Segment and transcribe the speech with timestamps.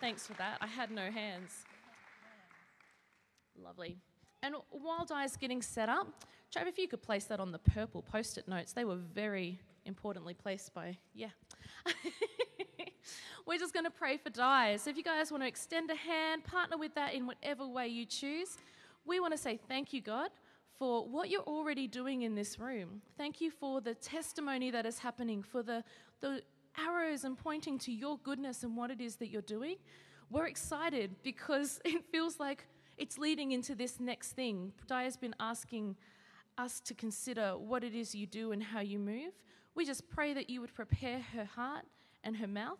[0.00, 0.56] Thanks for that.
[0.62, 1.64] I had no hands.
[3.62, 3.98] Lovely.
[4.42, 6.24] And while Di's getting set up,
[6.54, 9.60] Trav, if you could place that on the purple post it notes, they were very
[9.84, 11.28] importantly placed by, yeah.
[13.46, 14.76] We're just going to pray for Di.
[14.76, 17.88] So if you guys want to extend a hand, partner with that in whatever way
[17.88, 18.56] you choose,
[19.04, 20.30] we want to say thank you, God,
[20.78, 23.02] for what you're already doing in this room.
[23.18, 25.84] Thank you for the testimony that is happening, for the,
[26.20, 26.42] the
[26.78, 29.76] arrows and pointing to your goodness and what it is that you're doing.
[30.30, 32.66] We're excited because it feels like
[32.98, 34.72] it's leading into this next thing.
[34.86, 35.96] Dia's been asking
[36.58, 39.32] us to consider what it is you do and how you move.
[39.74, 41.84] We just pray that you would prepare her heart
[42.22, 42.78] and her mouth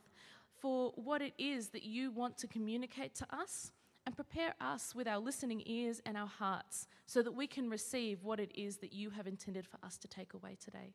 [0.60, 3.72] for what it is that you want to communicate to us
[4.06, 8.22] and prepare us with our listening ears and our hearts so that we can receive
[8.22, 10.94] what it is that you have intended for us to take away today.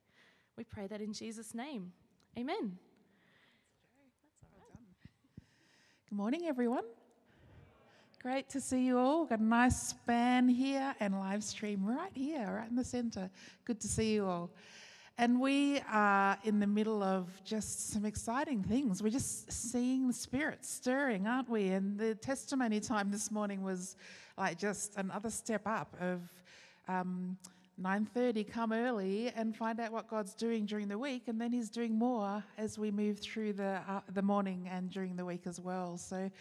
[0.58, 1.94] We pray that in Jesus' name.
[2.38, 2.78] Amen.
[6.16, 6.86] Good morning, everyone.
[8.22, 9.26] Great to see you all.
[9.26, 13.30] Got a nice span here and live stream right here, right in the centre.
[13.66, 14.50] Good to see you all.
[15.18, 19.04] And we are in the middle of just some exciting things.
[19.04, 21.68] We're just seeing the Spirit stirring, aren't we?
[21.72, 23.98] And the testimony time this morning was
[24.38, 26.22] like just another step up of
[26.88, 27.38] um,
[27.82, 31.24] 9.30, come early and find out what God's doing during the week.
[31.28, 35.16] And then he's doing more as we move through the, uh, the morning and during
[35.16, 35.98] the week as well.
[35.98, 36.32] So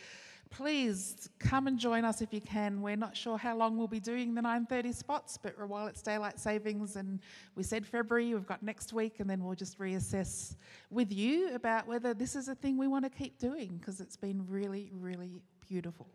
[0.55, 2.81] please come and join us if you can.
[2.81, 6.39] We're not sure how long we'll be doing the 9:30 spots, but while it's daylight
[6.39, 7.19] savings and
[7.57, 10.55] we said February, we've got next week, and then we'll just reassess
[10.91, 14.17] with you about whether this is a thing we want to keep doing because it's
[14.17, 16.07] been really, really beautiful.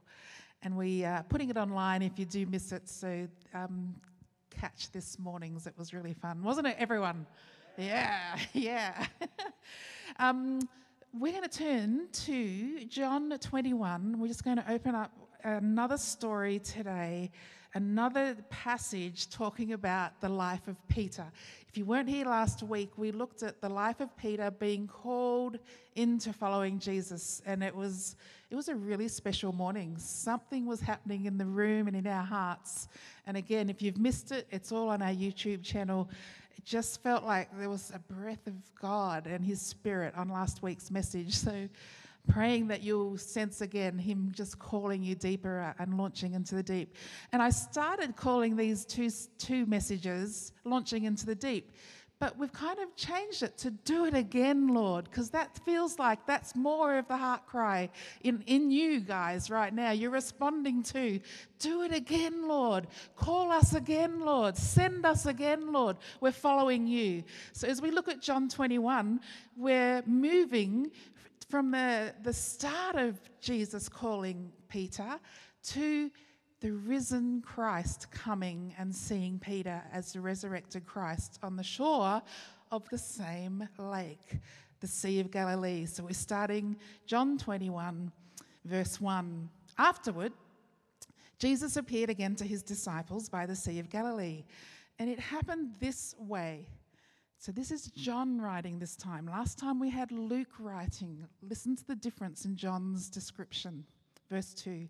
[0.63, 2.87] And we are putting it online if you do miss it.
[2.87, 3.93] So um,
[4.59, 5.67] catch this morning's.
[5.67, 7.25] It was really fun, wasn't it, everyone?
[7.77, 9.05] Yeah, yeah.
[10.19, 10.59] um,
[11.17, 14.19] we're going to turn to John 21.
[14.19, 15.11] We're just going to open up
[15.43, 17.31] another story today,
[17.73, 21.26] another passage talking about the life of Peter.
[21.70, 25.58] If you weren't here last week, we looked at the life of Peter being called
[25.95, 28.17] into following Jesus, and it was
[28.49, 29.95] it was a really special morning.
[29.98, 32.87] Something was happening in the room and in our hearts.
[33.27, 36.10] And again, if you've missed it, it's all on our YouTube channel
[36.59, 40.61] it just felt like there was a breath of God and His Spirit on last
[40.61, 41.33] week's message.
[41.33, 41.70] So,
[42.27, 46.64] praying that you'll sense again Him just calling you deeper uh, and launching into the
[46.64, 46.95] deep.
[47.32, 51.71] And I started calling these two, two messages Launching into the Deep
[52.19, 56.25] but we've kind of changed it to do it again, Lord, because that feels like
[56.25, 57.89] that's more of the heart cry
[58.21, 59.91] in, in you guys right now.
[59.91, 61.21] You're responding to,
[61.59, 62.87] do it again, Lord.
[63.15, 64.58] Call us again, Lord.
[64.58, 65.95] Send us again, Lord.
[66.19, 67.23] We're following you.
[67.53, 69.21] So as we look at John 21,
[69.55, 70.91] we're moving
[71.49, 75.19] from the, the start of Jesus calling Peter
[75.63, 76.11] to
[76.61, 82.21] the risen Christ coming and seeing Peter as the resurrected Christ on the shore
[82.71, 84.37] of the same lake,
[84.81, 85.86] the Sea of Galilee.
[85.86, 86.75] So we're starting
[87.05, 88.11] John 21,
[88.65, 89.49] verse 1.
[89.77, 90.33] Afterward,
[91.37, 94.43] Jesus appeared again to his disciples by the Sea of Galilee.
[94.99, 96.67] And it happened this way.
[97.41, 99.26] So, this is John writing this time.
[99.26, 101.26] Last time we had Luke writing.
[101.41, 103.86] Listen to the difference in John's description.
[104.30, 104.89] Verse 2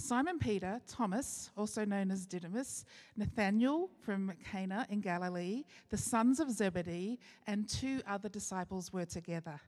[0.00, 2.84] Simon Peter, Thomas, also known as Didymus,
[3.16, 9.60] Nathanael from Cana in Galilee, the sons of Zebedee, and two other disciples were together.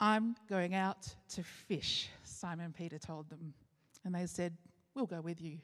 [0.00, 3.52] I'm going out to fish, Simon Peter told them.
[4.04, 4.56] And they said,
[4.94, 5.58] We'll go with you.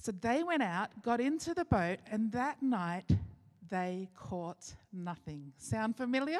[0.00, 3.10] So they went out, got into the boat, and that night
[3.68, 5.52] they caught nothing.
[5.56, 6.38] Sound familiar?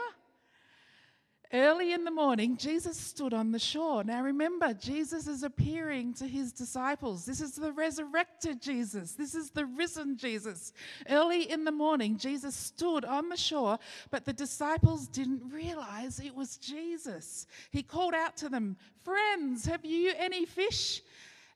[1.53, 4.03] Early in the morning, Jesus stood on the shore.
[4.03, 7.25] Now remember, Jesus is appearing to his disciples.
[7.25, 9.13] This is the resurrected Jesus.
[9.13, 10.73] This is the risen Jesus.
[11.09, 13.79] Early in the morning, Jesus stood on the shore,
[14.11, 17.47] but the disciples didn't realize it was Jesus.
[17.71, 21.01] He called out to them, Friends, have you any fish?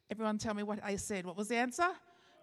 [0.09, 1.27] Everyone tell me what I said.
[1.27, 1.89] What was the answer?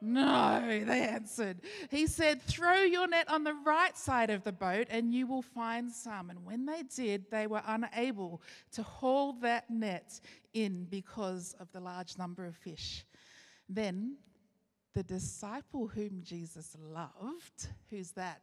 [0.01, 1.61] No, they answered.
[1.89, 5.41] He said, Throw your net on the right side of the boat and you will
[5.41, 6.29] find some.
[6.29, 8.41] And when they did, they were unable
[8.73, 10.19] to haul that net
[10.53, 13.05] in because of the large number of fish.
[13.67, 14.17] Then
[14.94, 18.41] the disciple whom Jesus loved, who's that?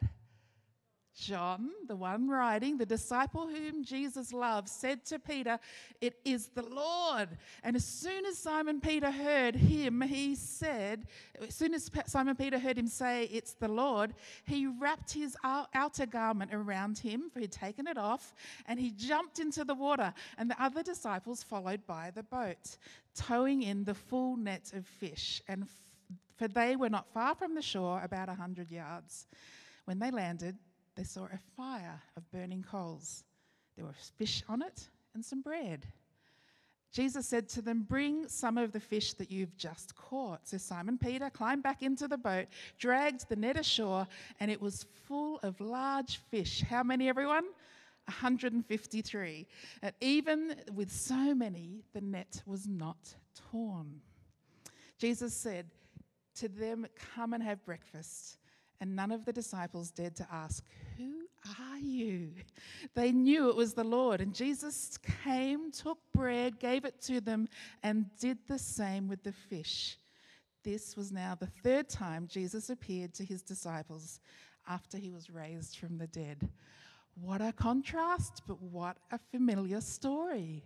[1.14, 5.58] John, the one writing, the disciple whom Jesus loved, said to Peter,
[6.00, 7.28] It is the Lord.
[7.62, 11.06] And as soon as Simon Peter heard him, he said,
[11.40, 14.14] As soon as Simon Peter heard him say, It's the Lord,
[14.44, 18.34] he wrapped his outer garment around him, for he'd taken it off,
[18.66, 20.12] and he jumped into the water.
[20.36, 22.76] And the other disciples followed by the boat,
[23.14, 25.42] towing in the full net of fish.
[25.46, 25.68] And
[26.36, 29.26] for they were not far from the shore, about a hundred yards.
[29.84, 30.56] When they landed,
[30.96, 33.24] they saw a fire of burning coals.
[33.76, 35.86] There were fish on it and some bread.
[36.92, 40.46] Jesus said to them, Bring some of the fish that you've just caught.
[40.46, 42.46] So Simon Peter climbed back into the boat,
[42.78, 44.06] dragged the net ashore,
[44.38, 46.62] and it was full of large fish.
[46.62, 47.44] How many, everyone?
[48.06, 49.46] 153.
[49.82, 53.14] And even with so many, the net was not
[53.50, 54.00] torn.
[54.96, 55.66] Jesus said
[56.36, 58.38] to them, Come and have breakfast.
[58.80, 60.64] And none of the disciples dared to ask,
[60.96, 61.26] Who
[61.60, 62.30] are you?
[62.94, 64.20] They knew it was the Lord.
[64.20, 67.48] And Jesus came, took bread, gave it to them,
[67.82, 69.98] and did the same with the fish.
[70.64, 74.20] This was now the third time Jesus appeared to his disciples
[74.66, 76.48] after he was raised from the dead.
[77.20, 80.64] What a contrast, but what a familiar story.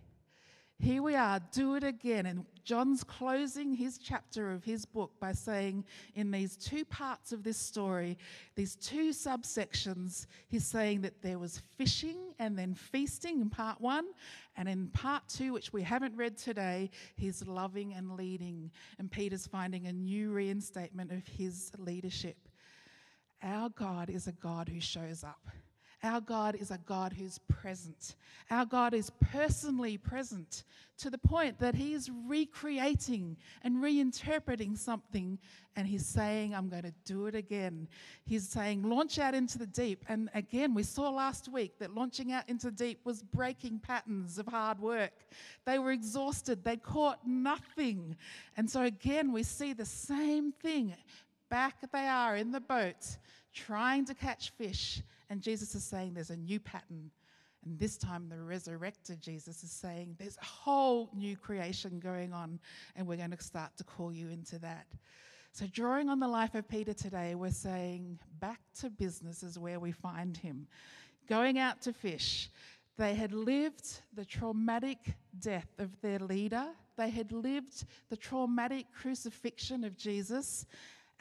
[0.81, 2.25] Here we are, do it again.
[2.25, 5.83] And John's closing his chapter of his book by saying,
[6.15, 8.17] in these two parts of this story,
[8.55, 14.05] these two subsections, he's saying that there was fishing and then feasting in part one.
[14.55, 18.71] And in part two, which we haven't read today, he's loving and leading.
[18.99, 22.37] And Peter's finding a new reinstatement of his leadership.
[23.43, 25.45] Our God is a God who shows up.
[26.01, 28.15] Our God is a God who's present.
[28.49, 30.63] Our God is personally present
[30.99, 35.37] to the point that He is recreating and reinterpreting something,
[35.75, 37.89] and He's saying, I'm going to do it again.
[38.25, 40.05] He's saying, launch out into the deep.
[40.07, 44.39] And again, we saw last week that launching out into the deep was breaking patterns
[44.39, 45.11] of hard work.
[45.65, 48.15] They were exhausted, they caught nothing.
[48.55, 50.95] And so again, we see the same thing.
[51.49, 53.17] Back they are in the boat,
[53.53, 57.11] trying to catch fish and Jesus is saying there's a new pattern.
[57.65, 62.59] And this time, the resurrected Jesus is saying there's a whole new creation going on,
[62.95, 64.87] and we're going to start to call you into that.
[65.51, 69.79] So, drawing on the life of Peter today, we're saying back to business is where
[69.79, 70.67] we find him.
[71.27, 72.49] Going out to fish.
[72.97, 74.97] They had lived the traumatic
[75.39, 76.65] death of their leader,
[76.97, 80.65] they had lived the traumatic crucifixion of Jesus,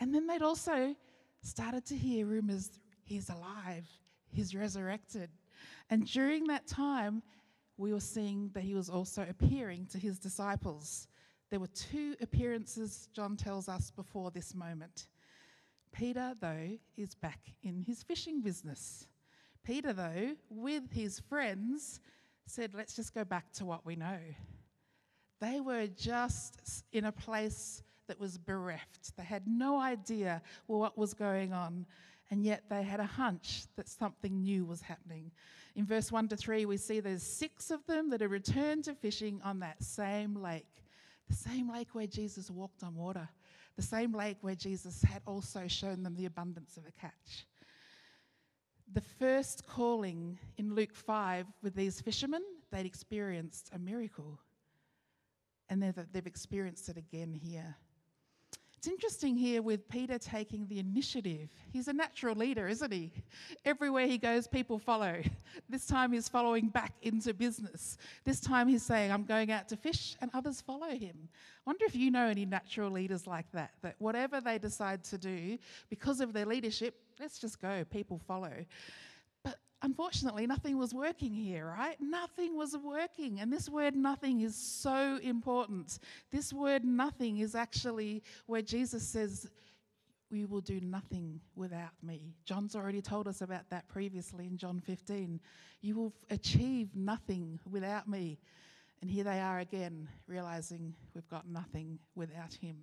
[0.00, 0.94] and then they'd also
[1.40, 3.86] started to hear rumors He's alive,
[4.30, 5.30] He's resurrected.
[5.90, 7.22] And during that time,
[7.78, 11.08] we were seeing that He was also appearing to His disciples.
[11.50, 15.08] There were two appearances, John tells us, before this moment.
[15.92, 19.06] Peter, though, is back in his fishing business.
[19.64, 22.00] Peter, though, with his friends,
[22.46, 24.18] said, Let's just go back to what we know.
[25.40, 29.16] They were just in a place that was bereft.
[29.16, 31.86] They had no idea what was going on
[32.30, 35.30] and yet they had a hunch that something new was happening.
[35.74, 38.94] In verse 1 to 3, we see there's six of them that are returned to
[38.94, 40.84] fishing on that same lake,
[41.28, 43.28] the same lake where Jesus walked on water,
[43.76, 47.46] the same lake where Jesus had also shown them the abundance of a catch.
[48.92, 52.42] The first calling in Luke 5 with these fishermen,
[52.72, 54.38] they'd experienced a miracle.
[55.70, 57.76] And they've experienced it again here.
[58.78, 61.48] It's interesting here with Peter taking the initiative.
[61.72, 63.12] He's a natural leader, isn't he?
[63.64, 65.20] Everywhere he goes, people follow.
[65.68, 67.98] This time he's following back into business.
[68.24, 71.28] This time he's saying, I'm going out to fish, and others follow him.
[71.66, 75.18] I wonder if you know any natural leaders like that, that whatever they decide to
[75.18, 75.58] do,
[75.90, 78.64] because of their leadership, let's just go, people follow
[79.82, 81.96] unfortunately, nothing was working here, right?
[82.00, 83.40] Nothing was working.
[83.40, 85.98] And this word nothing is so important.
[86.30, 89.48] This word nothing is actually where Jesus says,
[90.30, 92.34] We will do nothing without me.
[92.44, 95.40] John's already told us about that previously in John 15.
[95.80, 98.38] You will achieve nothing without me.
[99.00, 102.76] And here they are again, realizing we've got nothing without him.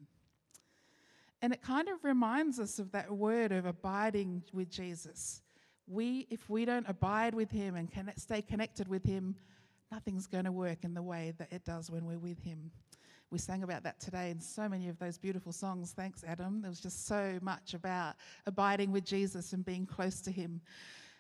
[1.41, 5.41] And it kind of reminds us of that word of abiding with Jesus
[5.87, 9.35] we, if we don't abide with Him and can stay connected with Him,
[9.91, 12.71] nothing's going to work in the way that it does when we're with Him.
[13.31, 15.91] We sang about that today in so many of those beautiful songs.
[15.91, 16.61] Thanks, Adam.
[16.61, 18.15] There was just so much about
[18.45, 20.61] abiding with Jesus and being close to Him.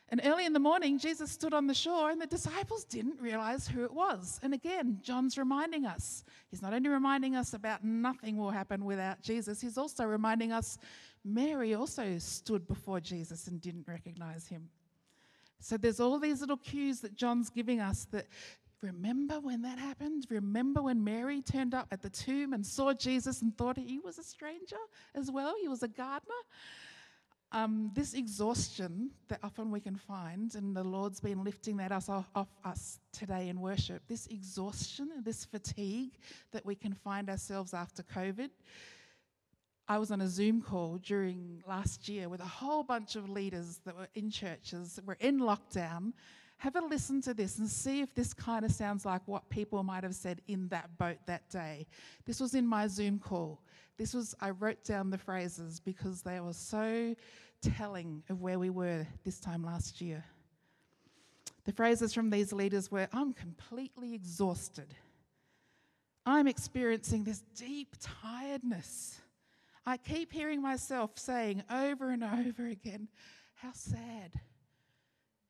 [0.09, 3.67] And early in the morning, Jesus stood on the shore, and the disciples didn't realize
[3.67, 4.39] who it was.
[4.43, 6.23] And again, John's reminding us.
[6.51, 10.77] He's not only reminding us about nothing will happen without Jesus, he's also reminding us
[11.23, 14.69] Mary also stood before Jesus and didn't recognize him.
[15.59, 18.27] So there's all these little cues that John's giving us that
[18.81, 20.27] remember when that happened?
[20.29, 24.19] Remember when Mary turned up at the tomb and saw Jesus and thought he was
[24.19, 24.77] a stranger
[25.15, 25.55] as well?
[25.59, 26.35] He was a gardener.
[27.55, 32.09] Um, this exhaustion that often we can find, and the Lord's been lifting that us
[32.09, 36.17] off, off us today in worship, this exhaustion, this fatigue
[36.51, 38.49] that we can find ourselves after COVID.
[39.87, 43.79] I was on a Zoom call during last year with a whole bunch of leaders
[43.85, 46.11] that were in churches that were in lockdown.
[46.57, 49.83] Have a listen to this and see if this kind of sounds like what people
[49.83, 51.85] might have said in that boat that day.
[52.25, 53.61] This was in my Zoom call.
[53.97, 57.15] This was, I wrote down the phrases because they were so
[57.61, 60.23] telling of where we were this time last year.
[61.65, 64.93] The phrases from these leaders were I'm completely exhausted.
[66.25, 69.19] I'm experiencing this deep tiredness.
[69.85, 73.07] I keep hearing myself saying over and over again,
[73.55, 74.39] How sad.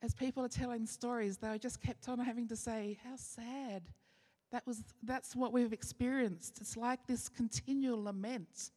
[0.06, 3.82] As people are telling stories, they just kept on having to say, How sad.
[4.52, 6.60] That was, that's what we've experienced.
[6.60, 8.70] It's like this continual lament.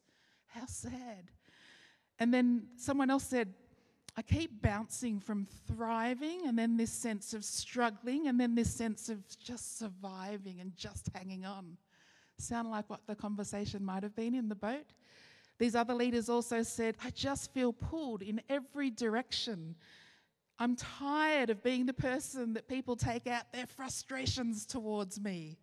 [0.48, 1.30] How sad.
[2.18, 3.54] And then someone else said,
[4.16, 9.08] I keep bouncing from thriving and then this sense of struggling and then this sense
[9.08, 11.76] of just surviving and just hanging on.
[12.38, 14.86] Sound like what the conversation might have been in the boat?
[15.60, 19.76] These other leaders also said, I just feel pulled in every direction.
[20.60, 25.56] I'm tired of being the person that people take out their frustrations towards me.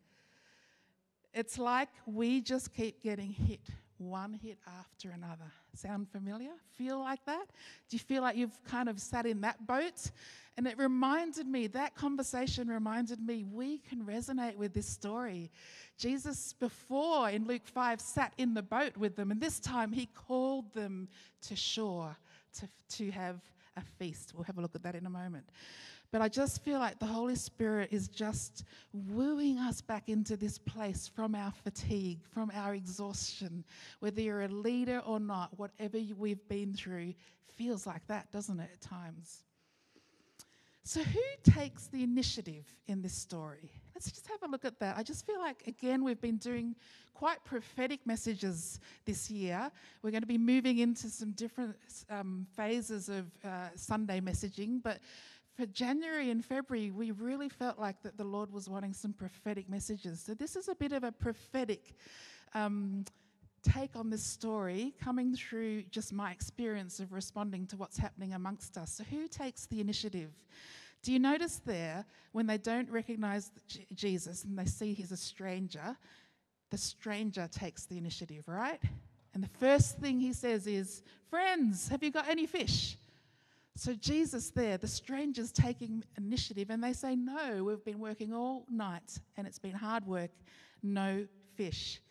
[1.36, 3.62] It's like we just keep getting hit
[4.00, 5.51] one hit after another.
[5.75, 6.51] Sound familiar?
[6.77, 7.46] Feel like that?
[7.89, 10.12] Do you feel like you've kind of sat in that boat?
[10.58, 15.51] And it reminded me, that conversation reminded me, we can resonate with this story.
[15.98, 20.08] Jesus, before in Luke 5, sat in the boat with them, and this time he
[20.08, 21.08] called them
[21.44, 22.18] to shore
[22.60, 23.39] to, to have
[23.77, 24.34] a feast.
[24.36, 25.46] We'll have a look at that in a moment.
[26.12, 30.57] But I just feel like the Holy Spirit is just wooing us back into this
[30.57, 33.65] place from our fatigue, from our exhaustion.
[34.00, 37.13] Whether you're a leader or not, whatever we've been through
[37.57, 39.43] feels like that, doesn't it, at times?
[40.88, 43.74] So, who takes the initiative in this story?
[43.94, 44.98] Let's just have a look at that.
[44.98, 46.77] I just feel like, again, we've been doing
[47.13, 49.70] quite prophetic messages this year.
[50.01, 51.75] We're going to be moving into some different
[52.10, 55.00] um, phases of uh, Sunday messaging, but
[55.58, 59.70] for January and February, we really felt like that the Lord was wanting some prophetic
[59.70, 60.24] messages.
[60.25, 61.96] So this is a bit of a prophetic
[62.53, 63.03] um,
[63.63, 68.77] take on this story, coming through just my experience of responding to what's happening amongst
[68.77, 68.91] us.
[68.93, 70.31] So who takes the initiative?
[71.03, 73.51] Do you notice there when they don't recognize
[73.93, 75.95] Jesus and they see he's a stranger,
[76.69, 78.79] the stranger takes the initiative, right?
[79.33, 82.97] And the first thing he says is, Friends, have you got any fish?
[83.75, 88.65] So Jesus there, the strangers taking initiative, and they say, No, we've been working all
[88.69, 90.31] night and it's been hard work,
[90.81, 92.01] no fish.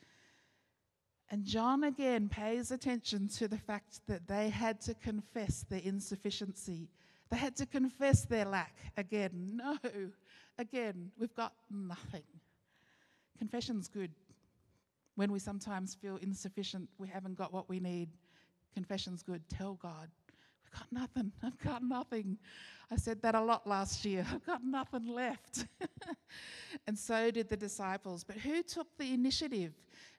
[1.30, 6.88] And John again pays attention to the fact that they had to confess their insufficiency.
[7.30, 9.52] They had to confess their lack again.
[9.56, 9.76] No,
[10.58, 12.22] again, we've got nothing.
[13.38, 14.12] Confession's good.
[15.16, 18.10] When we sometimes feel insufficient, we haven't got what we need,
[18.74, 19.42] confession's good.
[19.48, 20.08] Tell God,
[20.64, 21.32] I've got nothing.
[21.42, 22.38] I've got nothing.
[22.90, 24.24] I said that a lot last year.
[24.30, 25.66] I've got nothing left.
[26.86, 28.22] and so did the disciples.
[28.22, 29.72] But who took the initiative?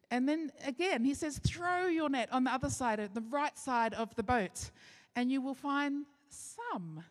[0.10, 3.58] And then again, he says, throw your net on the other side, of the right
[3.58, 4.72] side of the boat,
[5.16, 7.04] and you will find some.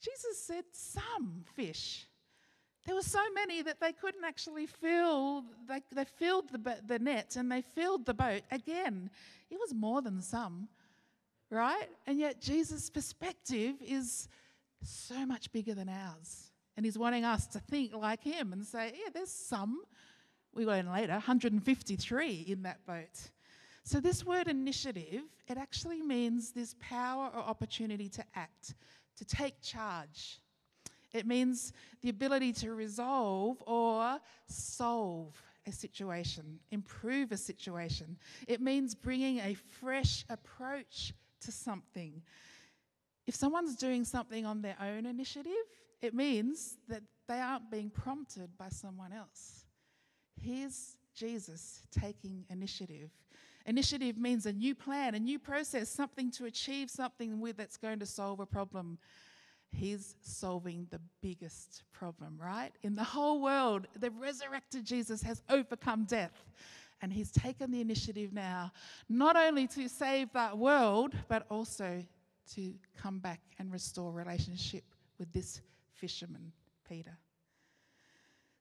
[0.00, 2.06] Jesus said, some fish.
[2.84, 7.34] There were so many that they couldn't actually fill, they, they filled the, the net
[7.36, 8.42] and they filled the boat.
[8.52, 9.10] Again,
[9.50, 10.68] it was more than some
[11.50, 11.88] right?
[12.06, 14.28] And yet Jesus' perspective is
[14.82, 16.50] so much bigger than ours.
[16.76, 19.82] And he's wanting us to think like him and say, yeah, there's some.
[20.56, 23.30] We learn later, 153 in that boat.
[23.84, 28.74] So this word initiative, it actually means this power or opportunity to act,
[29.18, 30.40] to take charge.
[31.12, 38.16] It means the ability to resolve or solve a situation, improve a situation.
[38.48, 42.22] It means bringing a fresh approach to something.
[43.26, 45.52] If someone's doing something on their own initiative,
[46.00, 49.65] it means that they aren't being prompted by someone else.
[50.40, 53.10] Here's Jesus taking initiative.
[53.66, 57.98] Initiative means a new plan, a new process, something to achieve something with that's going
[57.98, 58.98] to solve a problem.
[59.72, 62.70] He's solving the biggest problem, right?
[62.82, 66.44] In the whole world, the resurrected Jesus has overcome death.
[67.02, 68.72] And he's taken the initiative now,
[69.08, 72.02] not only to save that world, but also
[72.54, 74.84] to come back and restore relationship
[75.18, 75.60] with this
[75.92, 76.52] fisherman,
[76.88, 77.18] Peter.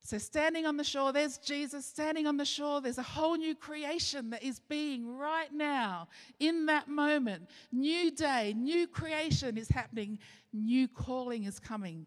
[0.05, 2.79] So, standing on the shore, there's Jesus standing on the shore.
[2.79, 6.09] There's a whole new creation that is being right now,
[6.39, 7.49] in that moment.
[7.71, 10.19] New day, new creation is happening,
[10.53, 12.05] new calling is coming.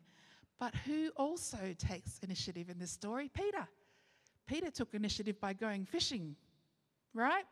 [0.61, 3.33] But who also takes initiative in this story?
[3.35, 3.67] Peter.
[4.47, 6.37] Peter took initiative by going fishing,
[7.15, 7.47] right?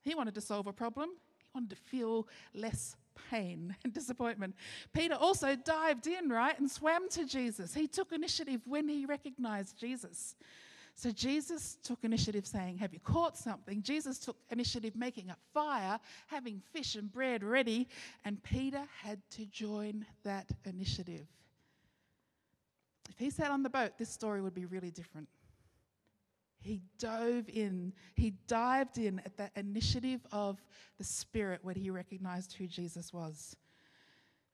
[0.00, 2.96] He wanted to solve a problem, he wanted to feel less
[3.30, 4.54] pain and disappointment.
[4.92, 7.74] Peter also dived in, right, and swam to Jesus.
[7.74, 10.34] He took initiative when he recognized Jesus.
[10.94, 13.82] So Jesus took initiative saying, Have you caught something?
[13.82, 17.86] Jesus took initiative making a fire, having fish and bread ready,
[18.24, 21.26] and Peter had to join that initiative.
[23.10, 25.28] If he sat on the boat, this story would be really different.
[26.66, 30.60] He dove in, he dived in at that initiative of
[30.98, 33.56] the Spirit when he recognized who Jesus was.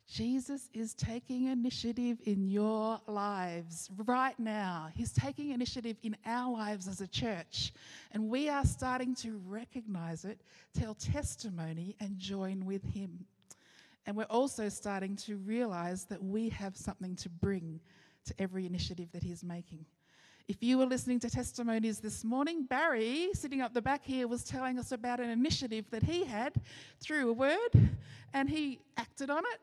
[0.06, 4.90] Jesus is taking initiative in your lives right now.
[4.94, 7.72] He's taking initiative in our lives as a church.
[8.10, 10.42] And we are starting to recognize it,
[10.78, 13.24] tell testimony, and join with Him.
[14.04, 17.80] And we're also starting to realize that we have something to bring
[18.26, 19.86] to every initiative that He's making.
[20.48, 24.42] If you were listening to testimonies this morning, Barry, sitting up the back here, was
[24.42, 26.54] telling us about an initiative that he had
[27.00, 27.90] through a word,
[28.34, 29.60] and he acted on it,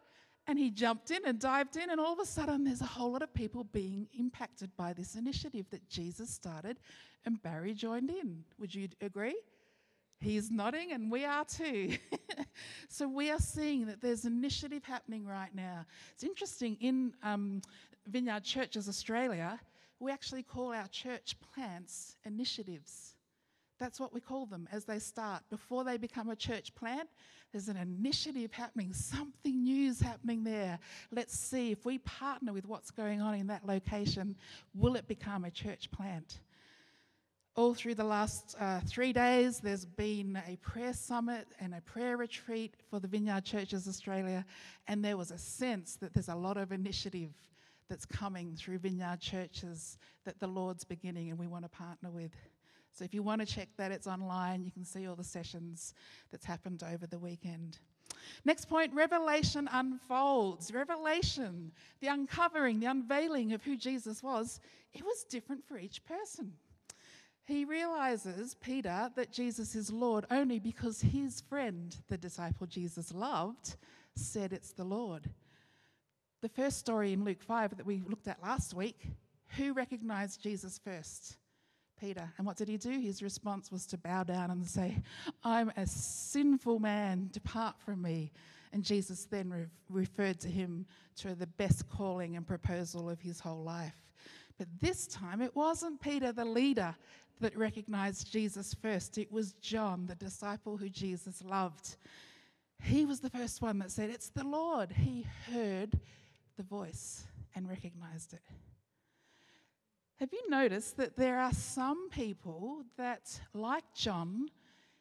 [0.47, 3.11] and he jumped in and dived in, and all of a sudden, there's a whole
[3.11, 6.79] lot of people being impacted by this initiative that Jesus started,
[7.25, 8.45] and Barry joined in.
[8.57, 9.35] Would you agree?
[10.21, 11.97] He's nodding, and we are too.
[12.89, 15.85] so we are seeing that there's initiative happening right now.
[16.13, 17.61] It's interesting in um,
[18.07, 19.59] Vineyard Churches Australia
[19.99, 23.15] we actually call our church plants initiatives.
[23.79, 25.43] That's what we call them as they start.
[25.49, 27.09] Before they become a church plant,
[27.51, 30.79] there's an initiative happening, something new is happening there.
[31.11, 34.35] Let's see if we partner with what's going on in that location,
[34.73, 36.41] will it become a church plant?
[37.55, 42.15] All through the last uh, three days, there's been a prayer summit and a prayer
[42.15, 44.45] retreat for the Vineyard Churches Australia,
[44.87, 47.31] and there was a sense that there's a lot of initiative
[47.89, 52.31] that's coming through Vineyard churches that the Lord's beginning and we want to partner with.
[52.91, 54.63] So if you want to check that, it's online.
[54.63, 55.93] You can see all the sessions
[56.31, 57.79] that's happened over the weekend.
[58.45, 60.73] Next point revelation unfolds.
[60.73, 64.59] Revelation, the uncovering, the unveiling of who Jesus was,
[64.93, 66.53] it was different for each person.
[67.45, 73.75] He realizes, Peter, that Jesus is Lord only because his friend, the disciple Jesus loved,
[74.15, 75.29] said it's the Lord
[76.41, 79.07] the first story in Luke 5 that we looked at last week,
[79.57, 81.37] who recognized Jesus first?
[81.99, 82.31] Peter.
[82.37, 82.97] And what did he do?
[82.99, 85.03] His response was to bow down and say,
[85.43, 88.31] I'm a sinful man, depart from me.
[88.71, 90.85] And Jesus then re- referred to him
[91.17, 93.95] to the best calling and proposal of his whole life.
[94.57, 96.95] But this time it wasn't Peter, the leader,
[97.41, 99.17] that recognized Jesus first.
[99.17, 101.95] It was John, the disciple who Jesus loved.
[102.81, 104.91] He was the first one that said, It's the Lord.
[104.91, 105.99] He heard
[106.59, 107.23] the voice
[107.55, 108.41] and recognized it.
[110.17, 114.49] Have you noticed that there are some people that, like John,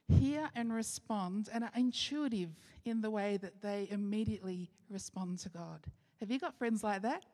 [0.07, 2.51] hear and respond and are intuitive
[2.85, 5.81] in the way that they immediately respond to God?
[6.21, 7.25] Have you got friends like that?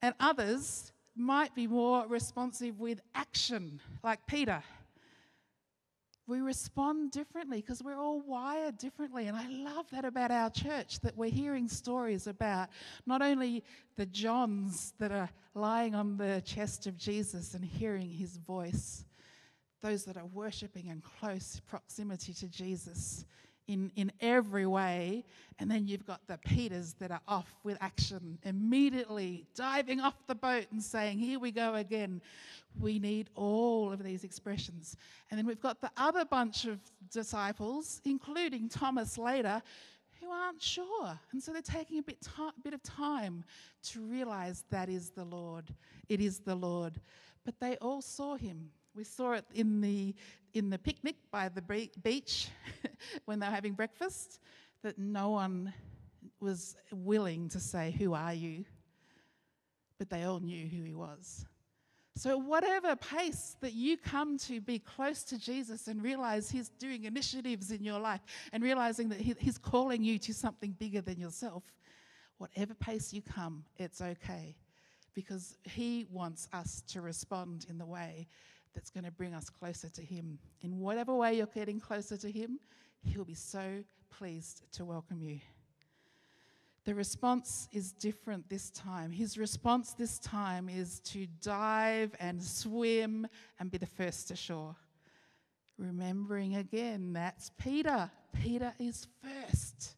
[0.00, 4.62] And others might be more responsive with action, like Peter
[6.30, 9.26] we respond differently because we're all wired differently.
[9.26, 12.68] And I love that about our church that we're hearing stories about
[13.04, 13.64] not only
[13.96, 19.04] the Johns that are lying on the chest of Jesus and hearing his voice,
[19.82, 23.24] those that are worshiping in close proximity to Jesus
[23.68, 25.24] in, in every way.
[25.58, 30.34] And then you've got the Peters that are off with action, immediately diving off the
[30.34, 32.20] boat and saying, Here we go again.
[32.78, 34.96] We need all of these expressions.
[35.30, 36.78] And then we've got the other bunch of
[37.10, 39.60] disciples, including Thomas later,
[40.20, 41.18] who aren't sure.
[41.32, 43.44] And so they're taking a bit, ta- bit of time
[43.84, 45.74] to realize that is the Lord.
[46.08, 47.00] It is the Lord.
[47.44, 48.70] But they all saw him.
[48.94, 50.14] We saw it in the,
[50.54, 51.62] in the picnic by the
[52.02, 52.48] beach
[53.24, 54.40] when they were having breakfast,
[54.82, 55.72] that no one
[56.40, 58.64] was willing to say, Who are you?
[59.98, 61.44] But they all knew who he was.
[62.16, 67.04] So, whatever pace that you come to be close to Jesus and realize He's doing
[67.04, 68.20] initiatives in your life
[68.52, 71.62] and realizing that He's calling you to something bigger than yourself,
[72.38, 74.56] whatever pace you come, it's okay
[75.14, 78.26] because He wants us to respond in the way
[78.74, 80.38] that's going to bring us closer to Him.
[80.62, 82.58] In whatever way you're getting closer to Him,
[83.02, 85.40] He'll be so pleased to welcome you.
[86.84, 89.12] The response is different this time.
[89.12, 93.26] His response this time is to dive and swim
[93.58, 94.74] and be the first ashore.
[95.78, 98.10] Remembering again, that's Peter.
[98.42, 99.94] Peter is first.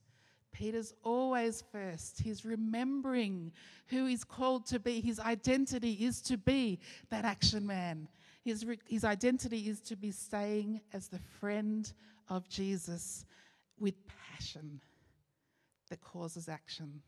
[0.53, 2.21] Peter's always first.
[2.21, 3.53] He's remembering
[3.89, 5.01] who he's called to be.
[5.01, 6.79] His identity is to be
[7.11, 8.09] that action man.
[8.45, 11.91] His, his identity is to be staying as the friend
[12.29, 13.25] of Jesus
[13.79, 13.95] with
[14.33, 14.81] passion
[15.91, 17.03] that causes action.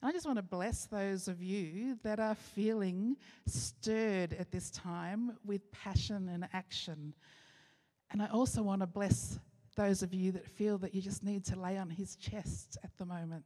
[0.00, 4.70] And I just want to bless those of you that are feeling stirred at this
[4.70, 7.14] time with passion and action.
[8.10, 9.38] And I also want to bless
[9.76, 12.96] those of you that feel that you just need to lay on his chest at
[12.98, 13.44] the moment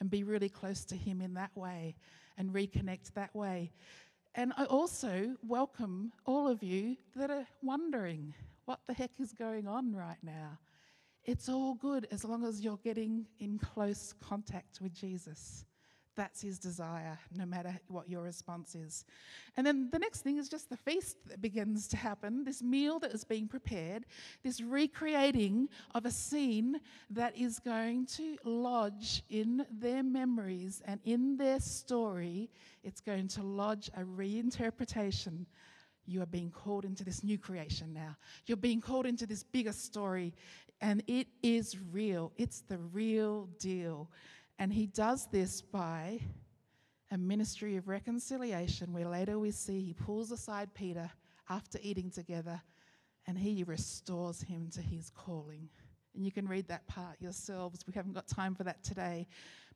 [0.00, 1.96] and be really close to him in that way
[2.38, 3.72] and reconnect that way.
[4.38, 8.34] And I also welcome all of you that are wondering
[8.66, 10.58] what the heck is going on right now.
[11.24, 15.64] It's all good as long as you're getting in close contact with Jesus.
[16.16, 19.04] That's his desire, no matter what your response is.
[19.56, 22.98] And then the next thing is just the feast that begins to happen this meal
[23.00, 24.06] that is being prepared,
[24.42, 31.36] this recreating of a scene that is going to lodge in their memories and in
[31.36, 32.48] their story.
[32.82, 35.44] It's going to lodge a reinterpretation.
[36.06, 38.16] You are being called into this new creation now.
[38.46, 40.32] You're being called into this bigger story,
[40.80, 42.32] and it is real.
[42.38, 44.08] It's the real deal.
[44.58, 46.20] And he does this by
[47.10, 51.10] a ministry of reconciliation, where later we see he pulls aside Peter
[51.48, 52.60] after eating together
[53.26, 55.68] and he restores him to his calling.
[56.14, 57.84] And you can read that part yourselves.
[57.86, 59.26] We haven't got time for that today.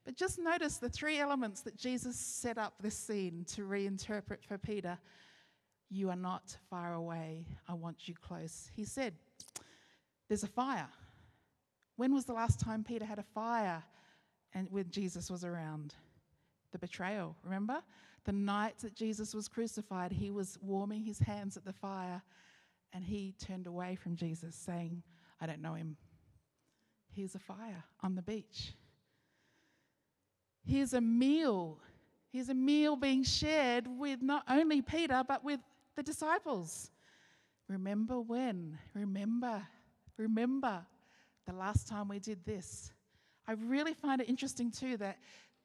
[0.04, 4.56] But just notice the three elements that Jesus set up this scene to reinterpret for
[4.56, 4.98] Peter.
[5.90, 7.44] You are not far away.
[7.68, 8.70] I want you close.
[8.74, 9.14] He said,
[10.28, 10.88] There's a fire.
[11.96, 13.82] When was the last time Peter had a fire
[14.54, 15.94] and when Jesus was around.
[16.72, 17.82] The betrayal, remember?
[18.24, 22.22] The night that Jesus was crucified, he was warming his hands at the fire
[22.92, 25.02] and he turned away from Jesus, saying,
[25.40, 25.96] I don't know him.
[27.14, 28.74] Here's a fire on the beach.
[30.64, 31.78] Here's a meal.
[32.32, 35.60] Here's a meal being shared with not only Peter, but with
[35.96, 36.90] the disciples.
[37.68, 38.78] Remember when?
[38.94, 39.62] Remember,
[40.16, 40.84] remember
[41.46, 42.92] the last time we did this.
[43.50, 45.18] I really find it interesting too that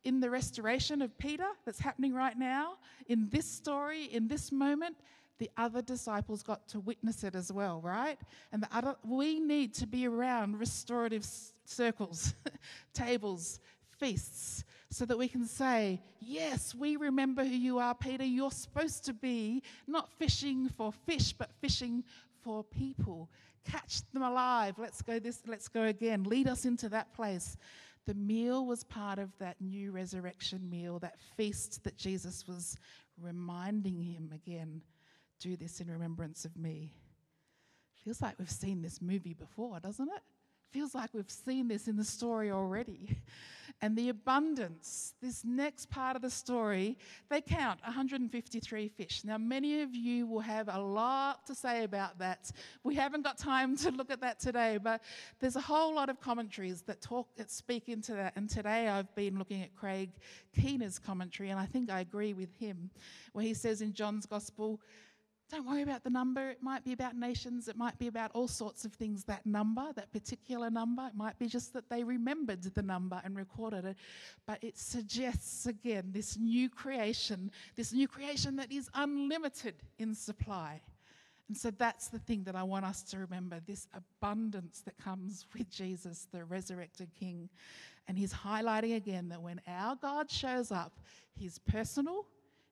[0.05, 4.95] in the restoration of Peter that's happening right now, in this story, in this moment,
[5.37, 8.17] the other disciples got to witness it as well, right?
[8.51, 11.27] And the other, we need to be around restorative
[11.65, 12.33] circles,
[12.95, 13.59] tables,
[13.99, 18.23] feasts, so that we can say, Yes, we remember who you are, Peter.
[18.23, 22.03] You're supposed to be not fishing for fish, but fishing
[22.41, 23.29] for people.
[23.65, 24.75] Catch them alive.
[24.77, 26.23] Let's go this, let's go again.
[26.23, 27.57] Lead us into that place.
[28.05, 32.77] The meal was part of that new resurrection meal, that feast that Jesus was
[33.19, 34.81] reminding him again
[35.39, 36.93] do this in remembrance of me.
[38.03, 40.21] Feels like we've seen this movie before, doesn't it?
[40.75, 43.17] Feels like we've seen this in the story already.
[43.81, 46.97] And the abundance, this next part of the story,
[47.29, 49.23] they count 153 fish.
[49.25, 52.51] Now, many of you will have a lot to say about that.
[52.85, 55.01] We haven't got time to look at that today, but
[55.41, 58.31] there's a whole lot of commentaries that talk, that speak into that.
[58.37, 60.11] And today I've been looking at Craig
[60.55, 62.89] Keener's commentary, and I think I agree with him,
[63.33, 64.79] where he says in John's Gospel,
[65.49, 66.49] don't worry about the number.
[66.49, 67.67] It might be about nations.
[67.67, 69.23] It might be about all sorts of things.
[69.25, 73.35] That number, that particular number, it might be just that they remembered the number and
[73.35, 73.97] recorded it.
[74.47, 80.81] But it suggests again this new creation, this new creation that is unlimited in supply.
[81.47, 85.45] And so that's the thing that I want us to remember this abundance that comes
[85.55, 87.49] with Jesus, the resurrected King.
[88.07, 90.99] And he's highlighting again that when our God shows up,
[91.35, 92.25] he's personal,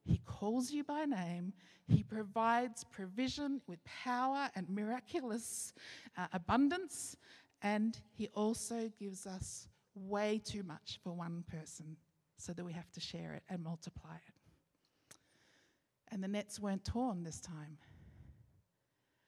[0.05, 1.53] he calls you by name.
[1.87, 5.73] He provides provision with power and miraculous
[6.17, 7.15] uh, abundance.
[7.61, 11.95] And He also gives us way too much for one person
[12.37, 15.15] so that we have to share it and multiply it.
[16.11, 17.77] And the nets weren't torn this time.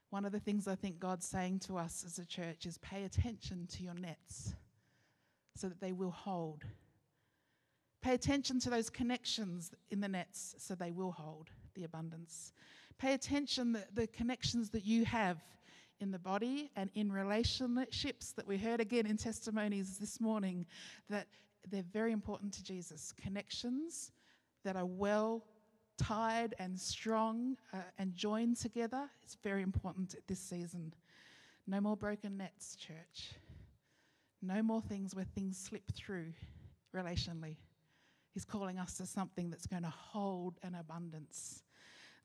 [0.10, 3.04] One of the things I think God's saying to us as a church is pay
[3.04, 4.54] attention to your nets
[5.56, 6.64] so that they will hold
[8.02, 12.54] Pay attention to those connections in the nets so they will hold the abundance.
[12.98, 15.44] Pay attention to the connections that you have
[16.00, 20.66] in the body and in relationships that we heard again in testimonies this morning
[21.10, 21.28] that
[21.70, 23.14] they're very important to Jesus.
[23.22, 24.12] Connections
[24.64, 25.44] that are well
[25.98, 30.94] tied and strong uh, and joined together is very important at this season.
[31.68, 33.34] No more broken nets, church.
[34.42, 36.34] No more things where things slip through
[36.96, 37.56] relationally.
[38.36, 41.64] He's calling us to something that's going to hold an abundance.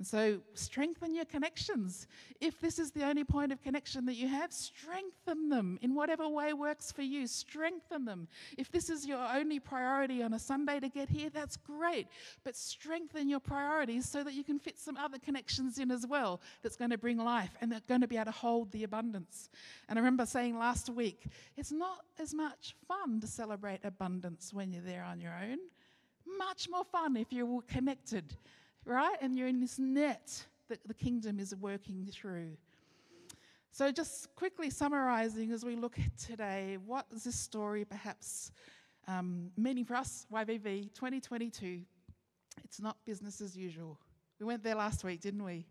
[0.00, 2.08] And so, strengthen your connections.
[2.40, 6.26] If this is the only point of connection that you have, strengthen them in whatever
[6.26, 7.26] way works for you.
[7.26, 8.26] Strengthen them.
[8.58, 12.08] If this is your only priority on a Sunday to get here, that's great.
[12.44, 16.40] But strengthen your priorities so that you can fit some other connections in as well
[16.62, 19.50] that's going to bring life and they're going to be able to hold the abundance.
[19.88, 24.72] And I remember saying last week, it's not as much fun to celebrate abundance when
[24.72, 25.58] you're there on your own.
[26.38, 28.36] Much more fun if you're all connected
[28.84, 29.16] right?
[29.20, 32.56] And you're in this net that the kingdom is working through.
[33.72, 38.50] So, just quickly summarizing as we look at today, what is this story perhaps
[39.06, 41.82] um, meaning for us, YVV 2022?
[42.64, 43.98] It's not business as usual.
[44.40, 45.66] We went there last week, didn't we?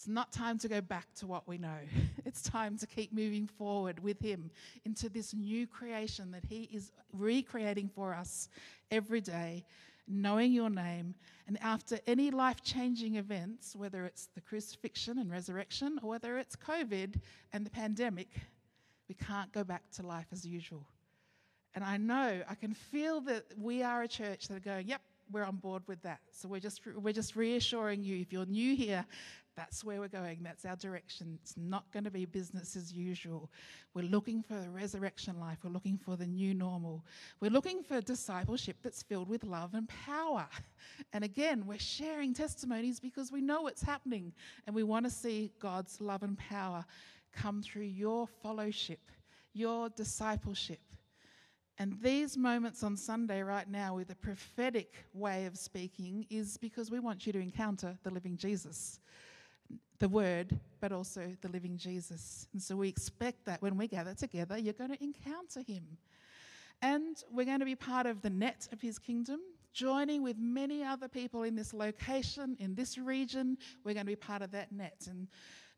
[0.00, 1.76] It's not time to go back to what we know.
[2.24, 4.50] It's time to keep moving forward with Him
[4.86, 8.48] into this new creation that He is recreating for us
[8.90, 9.66] every day
[10.08, 11.14] knowing your name,
[11.46, 16.56] and after any life changing events, whether it's the crucifixion and resurrection or whether it's
[16.56, 17.20] COVID
[17.52, 18.28] and the pandemic,
[19.06, 20.84] we can't go back to life as usual.
[21.74, 25.02] And I know, I can feel that we are a church that are going, yep,
[25.30, 26.20] we're on board with that.
[26.32, 29.04] So we're just, we're just reassuring you if you're new here,
[29.60, 30.38] that's where we're going.
[30.42, 31.38] That's our direction.
[31.42, 33.50] It's not going to be business as usual.
[33.92, 35.58] We're looking for the resurrection life.
[35.62, 37.04] We're looking for the new normal.
[37.40, 40.48] We're looking for discipleship that's filled with love and power.
[41.12, 44.32] And again, we're sharing testimonies because we know what's happening
[44.66, 46.84] and we want to see God's love and power
[47.32, 49.00] come through your fellowship,
[49.52, 50.80] your discipleship.
[51.78, 56.90] And these moments on Sunday, right now, with a prophetic way of speaking, is because
[56.90, 59.00] we want you to encounter the living Jesus
[60.00, 62.48] the Word, but also the living Jesus.
[62.52, 65.84] And so we expect that when we gather together, you're going to encounter Him.
[66.82, 69.40] And we're going to be part of the net of His kingdom,
[69.72, 73.58] joining with many other people in this location, in this region.
[73.84, 75.06] We're going to be part of that net.
[75.06, 75.28] And